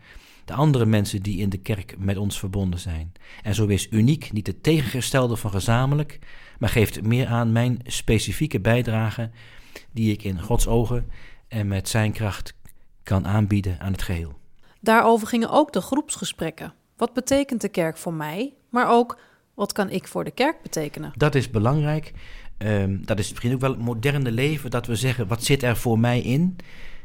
de 0.45 0.53
andere 0.53 0.85
mensen 0.85 1.21
die 1.21 1.37
in 1.37 1.49
de 1.49 1.57
kerk 1.57 1.95
met 1.97 2.17
ons 2.17 2.39
verbonden 2.39 2.79
zijn. 2.79 3.11
En 3.43 3.55
zo 3.55 3.65
is 3.65 3.87
uniek 3.91 4.31
niet 4.31 4.47
het 4.47 4.63
tegengestelde 4.63 5.35
van 5.35 5.51
gezamenlijk, 5.51 6.19
maar 6.59 6.69
geeft 6.69 7.01
meer 7.01 7.27
aan 7.27 7.51
mijn 7.51 7.79
specifieke 7.83 8.59
bijdrage 8.59 9.29
die 9.91 10.11
ik 10.11 10.23
in 10.23 10.41
Gods 10.41 10.67
ogen 10.67 11.11
en 11.47 11.67
met 11.67 11.89
zijn 11.89 12.11
kracht 12.11 12.53
kan 13.03 13.27
aanbieden 13.27 13.79
aan 13.79 13.91
het 13.91 14.01
geheel. 14.01 14.37
Daarover 14.81 15.27
gingen 15.27 15.49
ook 15.49 15.73
de 15.73 15.81
groepsgesprekken. 15.81 16.73
Wat 16.97 17.13
betekent 17.13 17.61
de 17.61 17.69
kerk 17.69 17.97
voor 17.97 18.13
mij, 18.13 18.53
maar 18.69 18.89
ook 18.89 19.19
wat 19.59 19.71
kan 19.71 19.89
ik 19.89 20.07
voor 20.07 20.23
de 20.23 20.31
kerk 20.31 20.61
betekenen? 20.61 21.11
Dat 21.15 21.35
is 21.35 21.49
belangrijk. 21.49 22.13
Ehm, 22.57 22.97
dat 23.01 23.19
is 23.19 23.29
misschien 23.29 23.53
ook 23.53 23.59
wel 23.59 23.71
het 23.71 23.79
moderne 23.79 24.31
leven, 24.31 24.69
dat 24.69 24.85
we 24.85 24.95
zeggen, 24.95 25.27
wat 25.27 25.43
zit 25.43 25.63
er 25.63 25.77
voor 25.77 25.99
mij 25.99 26.21
in? 26.21 26.55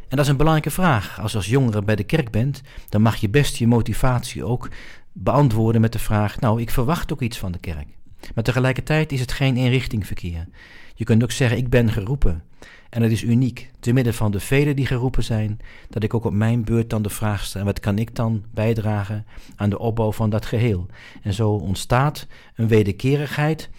En 0.08 0.16
dat 0.16 0.20
is 0.20 0.28
een 0.28 0.36
belangrijke 0.36 0.70
vraag. 0.70 1.20
Als 1.20 1.30
je 1.30 1.36
als 1.36 1.46
jongere 1.46 1.82
bij 1.82 1.96
de 1.96 2.04
kerk 2.04 2.30
bent, 2.30 2.62
dan 2.88 3.02
mag 3.02 3.16
je 3.16 3.28
best 3.28 3.56
je 3.56 3.66
motivatie 3.66 4.44
ook 4.44 4.68
beantwoorden 5.12 5.80
met 5.80 5.92
de 5.92 5.98
vraag, 5.98 6.40
nou, 6.40 6.60
ik 6.60 6.70
verwacht 6.70 7.12
ook 7.12 7.20
iets 7.20 7.38
van 7.38 7.52
de 7.52 7.58
kerk. 7.58 7.86
Maar 8.34 8.44
tegelijkertijd 8.44 9.12
is 9.12 9.20
het 9.20 9.32
geen 9.32 9.56
eenrichtingverkeer. 9.56 10.46
Je 10.94 11.04
kunt 11.04 11.22
ook 11.22 11.30
zeggen, 11.30 11.58
ik 11.58 11.68
ben 11.68 11.92
geroepen. 11.92 12.42
En 12.90 13.02
het 13.02 13.12
is 13.12 13.22
uniek, 13.22 13.70
te 13.80 13.92
midden 13.92 14.14
van 14.14 14.30
de 14.30 14.40
velen 14.40 14.76
die 14.76 14.86
geroepen 14.86 15.24
zijn, 15.24 15.58
dat 15.88 16.02
ik 16.02 16.14
ook 16.14 16.24
op 16.24 16.32
mijn 16.32 16.64
beurt 16.64 16.90
dan 16.90 17.02
de 17.02 17.10
vraag 17.10 17.44
stel: 17.44 17.64
wat 17.64 17.80
kan 17.80 17.98
ik 17.98 18.14
dan 18.14 18.44
bijdragen 18.50 19.26
aan 19.56 19.70
de 19.70 19.78
opbouw 19.78 20.12
van 20.12 20.30
dat 20.30 20.46
geheel? 20.46 20.86
En 21.22 21.32
zo 21.34 21.50
ontstaat 21.50 22.26
een 22.54 22.68
wederkerigheid 22.68 23.70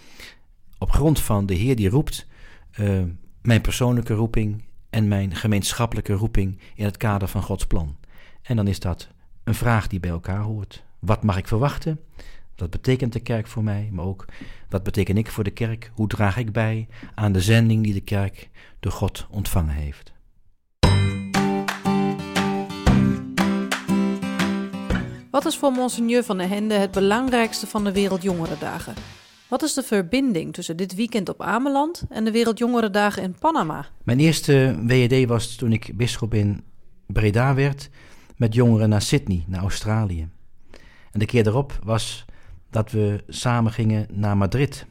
op 0.78 0.90
grond 0.90 1.20
van 1.20 1.46
de 1.46 1.54
Heer 1.54 1.76
die 1.76 1.88
roept, 1.88 2.26
uh, 2.80 3.02
mijn 3.42 3.60
persoonlijke 3.60 4.14
roeping 4.14 4.64
en 4.90 5.08
mijn 5.08 5.34
gemeenschappelijke 5.34 6.12
roeping 6.12 6.58
in 6.74 6.84
het 6.84 6.96
kader 6.96 7.28
van 7.28 7.42
Gods 7.42 7.66
plan. 7.66 7.96
En 8.42 8.56
dan 8.56 8.66
is 8.66 8.80
dat 8.80 9.08
een 9.44 9.54
vraag 9.54 9.86
die 9.86 10.00
bij 10.00 10.10
elkaar 10.10 10.40
hoort. 10.40 10.84
Wat 10.98 11.22
mag 11.22 11.36
ik 11.36 11.48
verwachten? 11.48 12.00
Wat 12.56 12.70
betekent 12.70 13.12
de 13.12 13.20
kerk 13.20 13.46
voor 13.46 13.64
mij? 13.64 13.88
Maar 13.92 14.04
ook 14.04 14.24
wat 14.68 14.82
beteken 14.82 15.16
ik 15.16 15.30
voor 15.30 15.44
de 15.44 15.50
kerk? 15.50 15.90
Hoe 15.94 16.08
draag 16.08 16.36
ik 16.36 16.52
bij 16.52 16.88
aan 17.14 17.32
de 17.32 17.40
zending 17.40 17.84
die 17.84 17.92
de 17.92 18.00
kerk 18.00 18.50
door 18.80 18.92
God 18.92 19.26
ontvangen 19.30 19.74
heeft? 19.74 20.12
Wat 25.30 25.46
is 25.46 25.56
voor 25.56 25.72
Monseigneur 25.72 26.24
van 26.24 26.38
der 26.38 26.48
Hende 26.48 26.74
het 26.74 26.90
belangrijkste 26.90 27.66
van 27.66 27.84
de 27.84 27.92
Wereldjongerendagen? 27.92 28.94
Wat 29.48 29.62
is 29.62 29.74
de 29.74 29.82
verbinding 29.82 30.54
tussen 30.54 30.76
dit 30.76 30.94
weekend 30.94 31.28
op 31.28 31.42
Ameland 31.42 32.04
en 32.08 32.24
de 32.24 32.30
Wereldjongerendagen 32.30 33.22
in 33.22 33.36
Panama? 33.38 33.86
Mijn 34.02 34.20
eerste 34.20 34.78
WED 34.86 35.28
was 35.28 35.54
toen 35.54 35.72
ik 35.72 35.90
bisschop 35.94 36.34
in 36.34 36.64
Breda 37.06 37.54
werd 37.54 37.90
met 38.36 38.54
jongeren 38.54 38.88
naar 38.88 39.02
Sydney, 39.02 39.44
naar 39.46 39.60
Australië. 39.60 40.28
En 41.12 41.18
de 41.18 41.26
keer 41.26 41.46
erop 41.46 41.78
was 41.84 42.24
dat 42.70 42.90
we 42.90 43.24
samen 43.28 43.72
gingen 43.72 44.06
naar 44.12 44.36
Madrid. 44.36 44.86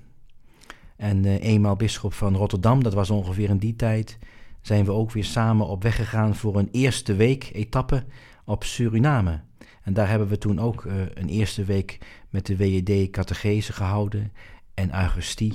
En 0.95 1.25
uh, 1.25 1.43
eenmaal 1.43 1.75
bisschop 1.75 2.13
van 2.13 2.35
Rotterdam, 2.35 2.83
dat 2.83 2.93
was 2.93 3.09
ongeveer 3.09 3.49
in 3.49 3.57
die 3.57 3.75
tijd, 3.75 4.17
zijn 4.61 4.85
we 4.85 4.91
ook 4.91 5.11
weer 5.11 5.23
samen 5.23 5.67
op 5.67 5.83
weg 5.83 5.95
gegaan 5.95 6.35
voor 6.35 6.57
een 6.57 6.69
eerste 6.71 7.15
week 7.15 7.49
etappe 7.53 8.03
op 8.45 8.63
Suriname. 8.63 9.41
En 9.83 9.93
daar 9.93 10.09
hebben 10.09 10.27
we 10.27 10.37
toen 10.37 10.59
ook 10.59 10.83
uh, 10.83 10.93
een 11.13 11.29
eerste 11.29 11.63
week 11.63 11.97
met 12.29 12.45
de 12.45 12.55
WED 12.55 13.09
catechese 13.09 13.73
gehouden 13.73 14.31
en 14.73 14.91
Augustie 14.91 15.53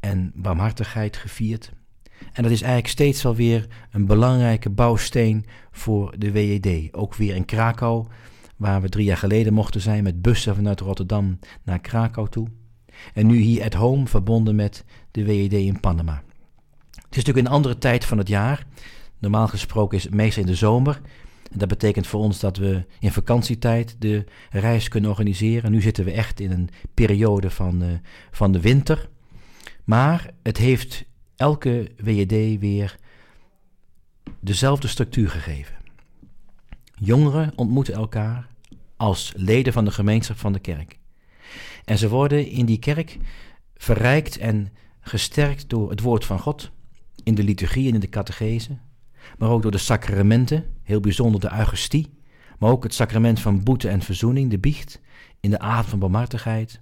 en 0.00 0.32
barmhartigheid 0.34 1.16
gevierd. 1.16 1.72
En 2.32 2.42
dat 2.42 2.52
is 2.52 2.62
eigenlijk 2.62 2.92
steeds 2.92 3.22
wel 3.22 3.34
weer 3.34 3.66
een 3.90 4.06
belangrijke 4.06 4.70
bouwsteen 4.70 5.46
voor 5.70 6.14
de 6.18 6.30
WED. 6.30 6.88
Ook 6.94 7.14
weer 7.14 7.34
in 7.34 7.44
Krakau 7.44 8.06
waar 8.62 8.80
we 8.80 8.88
drie 8.88 9.04
jaar 9.04 9.16
geleden 9.16 9.52
mochten 9.52 9.80
zijn 9.80 10.02
met 10.02 10.22
bussen 10.22 10.54
vanuit 10.54 10.80
Rotterdam 10.80 11.38
naar 11.62 11.80
Krakau 11.80 12.28
toe. 12.28 12.48
En 13.14 13.26
nu 13.26 13.36
hier 13.36 13.64
at 13.64 13.74
home 13.74 14.06
verbonden 14.06 14.54
met 14.54 14.84
de 15.10 15.24
WED 15.24 15.52
in 15.52 15.80
Panama. 15.80 16.22
Het 16.90 17.10
is 17.10 17.16
natuurlijk 17.16 17.46
een 17.46 17.52
andere 17.52 17.78
tijd 17.78 18.04
van 18.04 18.18
het 18.18 18.28
jaar. 18.28 18.66
Normaal 19.18 19.48
gesproken 19.48 19.98
is 19.98 20.04
het 20.04 20.14
meestal 20.14 20.42
in 20.42 20.48
de 20.48 20.54
zomer. 20.54 21.00
En 21.52 21.58
dat 21.58 21.68
betekent 21.68 22.06
voor 22.06 22.20
ons 22.20 22.40
dat 22.40 22.56
we 22.56 22.86
in 23.00 23.12
vakantietijd 23.12 23.96
de 23.98 24.24
reis 24.50 24.88
kunnen 24.88 25.10
organiseren. 25.10 25.70
Nu 25.70 25.80
zitten 25.80 26.04
we 26.04 26.12
echt 26.12 26.40
in 26.40 26.50
een 26.50 26.68
periode 26.94 27.50
van, 27.50 27.82
uh, 27.82 27.88
van 28.30 28.52
de 28.52 28.60
winter. 28.60 29.08
Maar 29.84 30.30
het 30.42 30.56
heeft 30.56 31.04
elke 31.36 31.92
WED 31.96 32.58
weer 32.60 32.96
dezelfde 34.40 34.88
structuur 34.88 35.30
gegeven. 35.30 35.74
Jongeren 36.94 37.52
ontmoeten 37.56 37.94
elkaar 37.94 38.51
als 39.02 39.32
leden 39.36 39.72
van 39.72 39.84
de 39.84 39.90
gemeenschap 39.90 40.38
van 40.38 40.52
de 40.52 40.58
kerk. 40.58 40.98
En 41.84 41.98
ze 41.98 42.08
worden 42.08 42.46
in 42.46 42.66
die 42.66 42.78
kerk 42.78 43.18
verrijkt 43.76 44.38
en 44.38 44.72
gesterkt 45.00 45.68
door 45.68 45.90
het 45.90 46.00
woord 46.00 46.24
van 46.24 46.38
God, 46.38 46.70
in 47.22 47.34
de 47.34 47.42
liturgie 47.42 47.88
en 47.88 47.94
in 47.94 48.00
de 48.00 48.08
catechese, 48.08 48.78
maar 49.38 49.48
ook 49.48 49.62
door 49.62 49.70
de 49.70 49.78
sacramenten, 49.78 50.64
heel 50.82 51.00
bijzonder 51.00 51.40
de 51.40 51.52
Eucharistie, 51.52 52.14
maar 52.58 52.70
ook 52.70 52.82
het 52.82 52.94
sacrament 52.94 53.40
van 53.40 53.62
boete 53.62 53.88
en 53.88 54.02
verzoening, 54.02 54.50
de 54.50 54.58
biecht, 54.58 55.00
in 55.40 55.50
de 55.50 55.58
avond 55.58 55.88
van 55.88 55.98
barmhartigheid. 55.98 56.80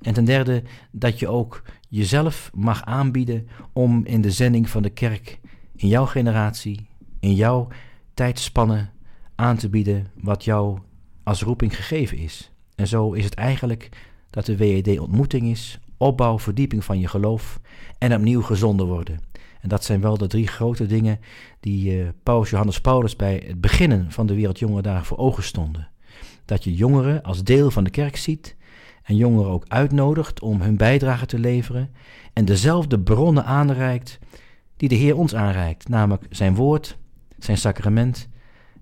En 0.00 0.14
ten 0.14 0.24
derde 0.24 0.62
dat 0.90 1.18
je 1.18 1.28
ook 1.28 1.62
jezelf 1.88 2.50
mag 2.54 2.84
aanbieden 2.84 3.48
om 3.72 4.04
in 4.04 4.20
de 4.20 4.30
zending 4.30 4.70
van 4.70 4.82
de 4.82 4.90
kerk, 4.90 5.40
in 5.76 5.88
jouw 5.88 6.06
generatie, 6.06 6.86
in 7.20 7.34
jouw 7.34 7.68
tijdspannen 8.14 8.90
aan 9.34 9.56
te 9.56 9.68
bieden 9.68 10.06
wat 10.14 10.44
jou 10.44 10.78
als 11.24 11.42
roeping 11.42 11.76
gegeven 11.76 12.18
is. 12.18 12.50
En 12.74 12.86
zo 12.86 13.12
is 13.12 13.24
het 13.24 13.34
eigenlijk 13.34 13.88
dat 14.30 14.46
de 14.46 14.56
WED 14.56 14.98
ontmoeting 14.98 15.46
is, 15.46 15.78
opbouw, 15.96 16.38
verdieping 16.38 16.84
van 16.84 16.98
je 16.98 17.08
geloof 17.08 17.60
en 17.98 18.14
opnieuw 18.14 18.42
gezonden 18.42 18.86
worden. 18.86 19.20
En 19.60 19.68
dat 19.68 19.84
zijn 19.84 20.00
wel 20.00 20.18
de 20.18 20.26
drie 20.26 20.46
grote 20.46 20.86
dingen 20.86 21.20
die 21.60 21.96
uh, 21.96 22.08
Paus 22.22 22.50
Johannes 22.50 22.80
Paulus 22.80 23.16
bij 23.16 23.42
het 23.46 23.60
beginnen 23.60 24.10
van 24.10 24.26
de 24.26 24.34
Wereldjongerendagen 24.34 25.06
voor 25.06 25.18
ogen 25.18 25.42
stonden. 25.42 25.88
Dat 26.44 26.64
je 26.64 26.74
jongeren 26.74 27.22
als 27.22 27.44
deel 27.44 27.70
van 27.70 27.84
de 27.84 27.90
kerk 27.90 28.16
ziet 28.16 28.56
en 29.02 29.16
jongeren 29.16 29.50
ook 29.50 29.64
uitnodigt 29.68 30.40
om 30.40 30.60
hun 30.60 30.76
bijdrage 30.76 31.26
te 31.26 31.38
leveren 31.38 31.90
en 32.32 32.44
dezelfde 32.44 33.00
bronnen 33.00 33.44
aanreikt 33.44 34.18
die 34.76 34.88
de 34.88 34.94
Heer 34.94 35.16
ons 35.16 35.34
aanreikt, 35.34 35.88
namelijk 35.88 36.26
zijn 36.30 36.54
woord, 36.54 36.96
zijn 37.38 37.58
sacrament 37.58 38.28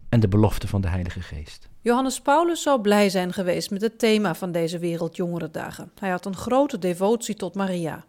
en 0.09 0.21
de 0.21 0.29
belofte 0.29 0.69
van 0.69 0.81
de 0.81 0.89
Heilige 0.89 1.21
Geest. 1.21 1.71
Johannes 1.85 2.21
Paulus 2.21 2.63
zou 2.63 2.81
blij 2.81 3.09
zijn 3.09 3.33
geweest 3.33 3.71
met 3.71 3.81
het 3.81 3.99
thema 3.99 4.35
van 4.35 4.53
deze 4.53 4.79
Wereldjongerendagen. 4.79 5.91
Hij 5.99 6.11
had 6.11 6.27
een 6.27 6.37
grote 6.37 6.79
devotie 6.79 7.35
tot 7.35 7.55
Maria. 7.55 8.05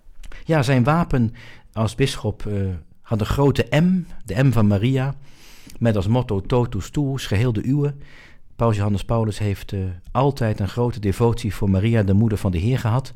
Ja, 0.46 0.64
zijn 0.64 0.84
wapen 0.84 1.34
als 1.72 1.96
bisschop 1.96 2.44
uh, 2.48 2.70
had 3.02 3.20
een 3.20 3.26
grote 3.26 3.66
M, 3.70 4.06
de 4.26 4.44
M 4.44 4.52
van 4.52 4.68
Maria, 4.68 5.16
met 5.80 5.96
als 5.96 6.08
motto 6.08 6.42
totus 6.42 6.90
tuus, 6.90 7.26
geheel 7.26 7.54
de 7.54 7.68
uwe. 7.68 7.96
Paus 8.56 8.76
Johannes 8.76 9.06
Paulus 9.06 9.40
heeft 9.40 9.72
uh, 9.72 9.86
altijd 10.12 10.60
een 10.60 10.68
grote 10.70 11.00
devotie 11.00 11.54
voor 11.54 11.70
Maria, 11.70 12.04
de 12.04 12.14
moeder 12.14 12.38
van 12.38 12.52
de 12.52 12.58
Heer, 12.58 12.80
gehad. 12.80 13.14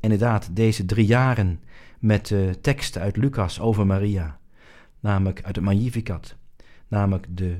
Inderdaad, 0.00 0.48
deze 0.52 0.84
drie 0.84 1.06
jaren 1.06 1.60
met 1.98 2.30
uh, 2.30 2.50
teksten 2.50 3.02
uit 3.02 3.16
Lucas 3.16 3.60
over 3.60 3.86
Maria, 3.86 4.38
namelijk 5.00 5.42
uit 5.42 5.56
het 5.56 5.64
Magnificat, 5.64 6.36
namelijk 6.88 7.26
de 7.30 7.56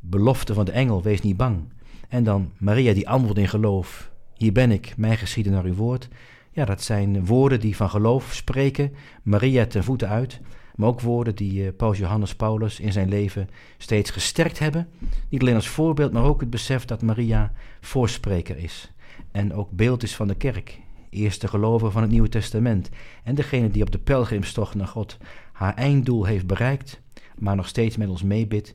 belofte 0.00 0.54
van 0.54 0.64
de 0.64 0.72
engel, 0.72 1.02
wees 1.02 1.20
niet 1.20 1.36
bang. 1.36 1.64
En 2.12 2.24
dan 2.24 2.52
Maria 2.58 2.92
die 2.92 3.08
antwoordt 3.08 3.38
in 3.38 3.48
geloof, 3.48 4.10
hier 4.36 4.52
ben 4.52 4.70
ik, 4.70 4.94
mij 4.96 5.16
geschieden 5.16 5.52
naar 5.52 5.64
uw 5.64 5.74
woord. 5.74 6.08
Ja, 6.50 6.64
dat 6.64 6.82
zijn 6.82 7.26
woorden 7.26 7.60
die 7.60 7.76
van 7.76 7.90
geloof 7.90 8.34
spreken, 8.34 8.92
Maria 9.22 9.66
ten 9.66 9.84
voeten 9.84 10.08
uit, 10.08 10.40
maar 10.74 10.88
ook 10.88 11.00
woorden 11.00 11.34
die 11.34 11.64
uh, 11.64 11.68
Paus 11.76 11.98
Johannes 11.98 12.34
Paulus 12.34 12.80
in 12.80 12.92
zijn 12.92 13.08
leven 13.08 13.48
steeds 13.78 14.10
gesterkt 14.10 14.58
hebben. 14.58 14.88
Niet 15.28 15.40
alleen 15.40 15.54
als 15.54 15.68
voorbeeld, 15.68 16.12
maar 16.12 16.24
ook 16.24 16.40
het 16.40 16.50
besef 16.50 16.84
dat 16.84 17.02
Maria 17.02 17.52
voorspreker 17.80 18.56
is 18.56 18.92
en 19.30 19.54
ook 19.54 19.70
beeld 19.70 20.02
is 20.02 20.16
van 20.16 20.28
de 20.28 20.34
kerk, 20.34 20.80
eerste 21.10 21.48
gelovige 21.48 21.92
van 21.92 22.02
het 22.02 22.10
Nieuwe 22.10 22.28
Testament 22.28 22.90
en 23.24 23.34
degene 23.34 23.70
die 23.70 23.82
op 23.82 23.90
de 23.90 23.98
pelgrimstocht 23.98 24.74
naar 24.74 24.88
God 24.88 25.16
haar 25.52 25.74
einddoel 25.74 26.24
heeft 26.24 26.46
bereikt, 26.46 27.00
maar 27.38 27.56
nog 27.56 27.68
steeds 27.68 27.96
met 27.96 28.08
ons 28.08 28.22
meebidt, 28.22 28.74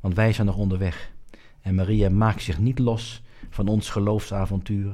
want 0.00 0.14
wij 0.14 0.32
zijn 0.32 0.46
nog 0.46 0.56
onderweg. 0.56 1.18
En 1.62 1.74
Maria 1.74 2.10
maakt 2.10 2.42
zich 2.42 2.58
niet 2.58 2.78
los 2.78 3.22
van 3.50 3.68
ons 3.68 3.90
geloofsavontuur, 3.90 4.92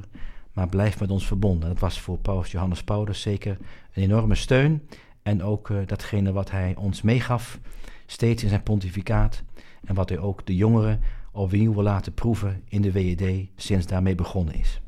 maar 0.53 0.69
blijft 0.69 0.99
met 0.99 1.11
ons 1.11 1.27
verbonden. 1.27 1.69
Dat 1.69 1.79
was 1.79 1.99
voor 1.99 2.17
Paus 2.17 2.51
Johannes 2.51 2.83
Paulus 2.83 3.21
zeker 3.21 3.57
een 3.93 4.03
enorme 4.03 4.35
steun. 4.35 4.87
En 5.23 5.43
ook 5.43 5.69
uh, 5.69 5.77
datgene 5.85 6.31
wat 6.31 6.51
hij 6.51 6.75
ons 6.75 7.01
meegaf, 7.01 7.59
steeds 8.05 8.43
in 8.43 8.49
zijn 8.49 8.63
pontificaat. 8.63 9.43
En 9.83 9.95
wat 9.95 10.09
hij 10.09 10.19
ook 10.19 10.45
de 10.45 10.55
jongeren 10.55 10.99
opnieuw 11.31 11.73
wil 11.73 11.83
laten 11.83 12.13
proeven 12.13 12.63
in 12.69 12.81
de 12.81 12.91
WED 12.91 13.47
sinds 13.55 13.85
daarmee 13.85 14.15
begonnen 14.15 14.53
is. 14.53 14.79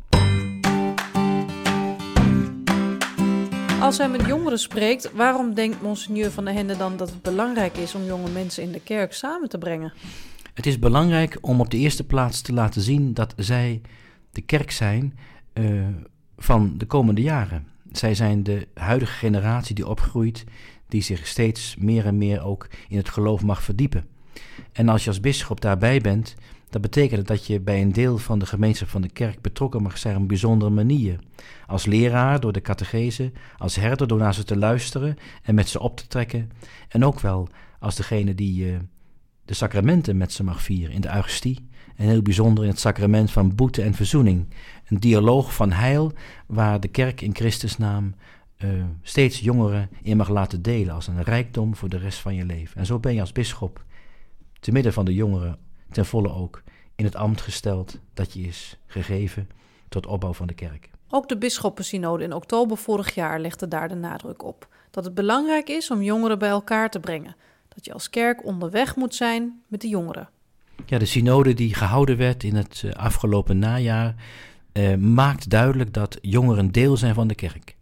Als 3.82 3.98
hij 3.98 4.10
met 4.10 4.26
jongeren 4.26 4.60
spreekt, 4.60 5.12
waarom 5.12 5.54
denkt 5.54 5.82
Monseigneur 5.82 6.32
van 6.32 6.46
der 6.46 6.54
Hende 6.54 6.78
dan 6.78 6.98
dat 6.98 7.10
het 7.10 7.22
belangrijk 7.22 7.78
is 7.78 7.96
om 7.96 8.04
jonge 8.04 8.30
mensen 8.30 8.64
in 8.64 8.72
de 8.72 8.80
kerk 8.80 9.14
samen 9.14 9.50
te 9.50 9.58
brengen? 9.58 9.94
Het 10.60 10.68
is 10.68 10.80
belangrijk 10.80 11.38
om 11.42 11.60
op 11.60 11.70
de 11.70 11.78
eerste 11.78 12.04
plaats 12.04 12.42
te 12.42 12.54
laten 12.54 12.82
zien 12.82 13.14
dat 13.14 13.34
zij 13.38 13.82
de 14.32 14.42
kerk 14.42 14.72
zijn 14.72 15.18
uh, 15.54 15.88
van 16.38 16.74
de 16.78 16.86
komende 16.86 17.22
jaren. 17.22 17.68
Zij 17.92 18.16
zijn 18.16 18.44
de 18.44 18.68
huidige 18.74 19.12
generatie 19.12 19.76
die 19.76 19.88
opgroeit, 19.88 20.44
die 20.88 21.02
zich 21.02 21.28
steeds 21.28 21.76
meer 21.76 22.06
en 22.06 22.18
meer 22.18 22.44
ook 22.44 22.68
in 22.88 22.98
het 22.98 23.10
geloof 23.10 23.44
mag 23.44 23.64
verdiepen. 23.64 24.06
En 24.72 24.90
als 24.90 25.04
je 25.04 25.10
als 25.10 25.20
bisschop 25.20 25.62
daarbij 25.62 26.02
bent, 26.02 26.36
dat 26.70 26.82
betekent 26.82 27.28
dat 27.28 27.46
je 27.46 27.60
bij 27.60 27.82
een 27.82 27.94
deel 27.94 28.18
van 28.18 28.40
de 28.40 28.46
gemeenschap 28.46 28.88
van 28.88 29.02
de 29.02 29.12
kerk 29.12 29.42
betrokken 29.42 29.82
mag 29.82 29.98
zijn 29.98 30.16
op 30.16 30.22
een 30.22 30.28
bijzondere 30.28 30.72
manier. 30.72 31.20
Als 31.68 31.86
leraar 31.86 32.40
door 32.40 32.54
de 32.54 32.62
catechese, 32.62 33.32
als 33.58 33.76
herder 33.76 34.08
door 34.08 34.20
naar 34.20 34.34
ze 34.34 34.44
te 34.44 34.58
luisteren 34.58 35.18
en 35.44 35.56
met 35.56 35.70
ze 35.70 35.80
op 35.80 35.98
te 35.98 36.08
trekken. 36.08 36.52
En 36.90 37.06
ook 37.06 37.20
wel 37.20 37.48
als 37.80 37.96
degene 37.96 38.36
die 38.36 38.72
uh, 38.72 38.78
de 39.50 39.56
sacramenten 39.56 40.18
met 40.18 40.34
ze 40.34 40.44
mag 40.44 40.62
vieren 40.62 40.96
in 40.96 41.02
de 41.02 41.08
Eucharistie. 41.08 41.68
En 41.96 42.08
heel 42.08 42.22
bijzonder 42.22 42.64
in 42.64 42.70
het 42.70 42.80
sacrament 42.80 43.32
van 43.32 43.56
boete 43.56 43.82
en 43.82 43.94
verzoening. 43.94 44.48
Een 44.88 45.00
dialoog 45.00 45.54
van 45.54 45.72
heil 45.72 46.12
waar 46.46 46.80
de 46.80 46.88
kerk 46.88 47.22
in 47.22 47.36
Christus 47.36 47.78
naam 47.78 48.16
uh, 48.58 48.84
steeds 49.02 49.40
jongeren 49.40 49.90
in 50.02 50.18
mag 50.18 50.30
laten 50.30 50.62
delen 50.62 50.94
als 50.94 51.08
een 51.08 51.24
rijkdom 51.24 51.76
voor 51.76 51.90
de 51.90 51.98
rest 51.98 52.20
van 52.20 52.36
je 52.36 52.46
leven. 52.46 52.78
En 52.78 52.86
zo 52.86 53.00
ben 53.00 53.14
je 53.14 53.20
als 53.20 53.32
bisschop 53.32 53.84
te 54.60 54.72
midden 54.72 54.94
van 54.94 55.06
de 55.06 55.14
jongeren 55.14 55.58
ten 55.92 56.06
volle 56.06 56.34
ook 56.34 56.64
in 56.96 57.06
het 57.06 57.16
ambt 57.16 57.42
gesteld 57.42 58.00
dat 58.14 58.34
je 58.34 58.42
is 58.42 58.78
gegeven 58.88 59.50
tot 59.88 60.06
opbouw 60.06 60.34
van 60.34 60.48
de 60.48 60.54
kerk. 60.54 60.90
Ook 61.10 61.30
de 61.30 61.38
bisschoppensynode 61.38 62.24
in 62.24 62.34
oktober 62.34 62.78
vorig 62.78 63.16
jaar 63.16 63.40
legde 63.40 63.68
daar 63.68 63.88
de 63.88 63.96
nadruk 63.96 64.44
op. 64.44 64.68
Dat 64.92 65.06
het 65.06 65.14
belangrijk 65.14 65.70
is 65.70 65.92
om 65.92 66.02
jongeren 66.02 66.40
bij 66.40 66.50
elkaar 66.50 66.90
te 66.90 67.00
brengen. 67.00 67.36
Dat 67.80 67.88
je 67.88 67.94
als 67.94 68.10
kerk 68.10 68.46
onderweg 68.46 68.96
moet 68.96 69.16
zijn 69.16 69.62
met 69.68 69.82
de 69.82 69.88
jongeren. 69.88 70.30
Ja, 70.86 70.98
de 70.98 71.06
synode 71.06 71.54
die 71.54 71.74
gehouden 71.74 72.18
werd 72.18 72.44
in 72.44 72.56
het 72.56 72.84
eh, 72.86 72.92
afgelopen 72.92 73.60
najaar 73.60 74.16
eh, 74.72 74.96
maakt 74.96 75.50
duidelijk 75.50 75.94
dat 75.94 76.18
jongeren 76.22 76.72
deel 76.72 76.98
zijn 76.98 77.14
van 77.14 77.28
de 77.28 77.36
kerk. 77.36 77.76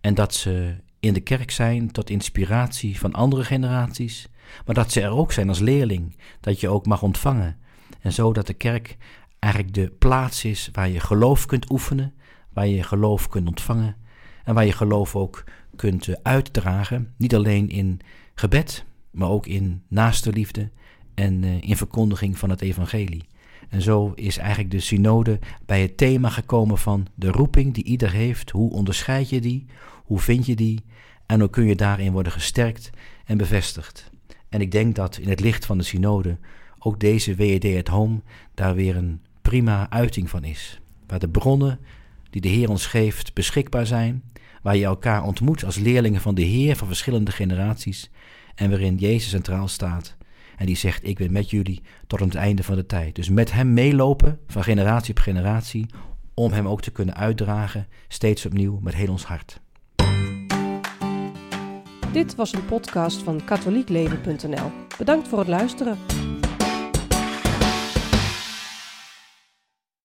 En 0.00 0.14
dat 0.14 0.34
ze 0.34 0.76
in 1.00 1.12
de 1.12 1.20
kerk 1.20 1.50
zijn 1.50 1.90
tot 1.90 2.10
inspiratie 2.10 2.98
van 2.98 3.12
andere 3.12 3.44
generaties, 3.44 4.28
maar 4.66 4.74
dat 4.74 4.92
ze 4.92 5.00
er 5.00 5.10
ook 5.10 5.32
zijn 5.32 5.48
als 5.48 5.58
leerling, 5.58 6.16
dat 6.40 6.60
je 6.60 6.68
ook 6.68 6.86
mag 6.86 7.02
ontvangen. 7.02 7.58
En 8.00 8.12
zo 8.12 8.32
dat 8.32 8.46
de 8.46 8.54
kerk 8.54 8.96
eigenlijk 9.38 9.74
de 9.74 9.90
plaats 9.98 10.44
is 10.44 10.68
waar 10.72 10.88
je 10.88 11.00
geloof 11.00 11.46
kunt 11.46 11.70
oefenen, 11.70 12.14
waar 12.52 12.66
je 12.66 12.82
geloof 12.82 13.28
kunt 13.28 13.48
ontvangen 13.48 13.96
en 14.44 14.54
waar 14.54 14.66
je 14.66 14.72
geloof 14.72 15.16
ook 15.16 15.44
kunt 15.76 16.08
eh, 16.08 16.14
uitdragen, 16.22 17.14
niet 17.16 17.34
alleen 17.34 17.68
in 17.68 18.00
gebed, 18.34 18.84
maar 19.12 19.28
ook 19.28 19.46
in 19.46 19.82
naaste 19.88 20.32
liefde 20.32 20.70
en 21.14 21.42
uh, 21.42 21.62
in 21.62 21.76
verkondiging 21.76 22.38
van 22.38 22.50
het 22.50 22.60
evangelie. 22.60 23.24
En 23.68 23.82
zo 23.82 24.12
is 24.14 24.38
eigenlijk 24.38 24.70
de 24.70 24.80
synode 24.80 25.38
bij 25.66 25.82
het 25.82 25.96
thema 25.96 26.28
gekomen 26.28 26.78
van 26.78 27.06
de 27.14 27.30
roeping 27.30 27.74
die 27.74 27.84
ieder 27.84 28.10
heeft. 28.12 28.50
Hoe 28.50 28.70
onderscheid 28.70 29.28
je 29.28 29.40
die? 29.40 29.66
Hoe 30.04 30.18
vind 30.20 30.46
je 30.46 30.56
die? 30.56 30.84
En 31.26 31.40
hoe 31.40 31.50
kun 31.50 31.66
je 31.66 31.76
daarin 31.76 32.12
worden 32.12 32.32
gesterkt 32.32 32.90
en 33.24 33.36
bevestigd? 33.36 34.10
En 34.48 34.60
ik 34.60 34.70
denk 34.70 34.94
dat 34.94 35.18
in 35.18 35.28
het 35.28 35.40
licht 35.40 35.66
van 35.66 35.78
de 35.78 35.84
synode 35.84 36.38
ook 36.78 37.00
deze 37.00 37.34
WED 37.34 37.76
at 37.76 37.88
Home 37.88 38.20
daar 38.54 38.74
weer 38.74 38.96
een 38.96 39.20
prima 39.42 39.90
uiting 39.90 40.30
van 40.30 40.44
is. 40.44 40.80
Waar 41.06 41.18
de 41.18 41.28
bronnen 41.28 41.78
die 42.30 42.40
de 42.40 42.48
Heer 42.48 42.70
ons 42.70 42.86
geeft 42.86 43.34
beschikbaar 43.34 43.86
zijn, 43.86 44.22
waar 44.62 44.76
je 44.76 44.84
elkaar 44.84 45.22
ontmoet 45.22 45.64
als 45.64 45.78
leerlingen 45.78 46.20
van 46.20 46.34
de 46.34 46.42
Heer 46.42 46.76
van 46.76 46.86
verschillende 46.86 47.32
generaties 47.32 48.10
en 48.54 48.70
waarin 48.70 48.96
Jezus 48.96 49.30
centraal 49.30 49.68
staat 49.68 50.16
en 50.56 50.66
die 50.66 50.76
zegt: 50.76 51.06
Ik 51.06 51.18
ben 51.18 51.32
met 51.32 51.50
jullie 51.50 51.82
tot 52.06 52.20
aan 52.20 52.26
het 52.26 52.36
einde 52.36 52.62
van 52.62 52.76
de 52.76 52.86
tijd. 52.86 53.14
Dus 53.14 53.28
met 53.28 53.52
hem 53.52 53.72
meelopen 53.72 54.38
van 54.46 54.62
generatie 54.62 55.10
op 55.14 55.18
generatie, 55.18 55.86
om 56.34 56.52
hem 56.52 56.68
ook 56.68 56.82
te 56.82 56.90
kunnen 56.90 57.16
uitdragen, 57.16 57.86
steeds 58.08 58.46
opnieuw 58.46 58.78
met 58.82 58.94
heel 58.94 59.10
ons 59.10 59.24
hart. 59.24 59.60
Dit 62.12 62.34
was 62.34 62.52
een 62.52 62.66
podcast 62.66 63.22
van 63.22 63.44
katholiekleven.nl. 63.44 64.70
Bedankt 64.98 65.28
voor 65.28 65.38
het 65.38 65.48
luisteren. 65.48 65.98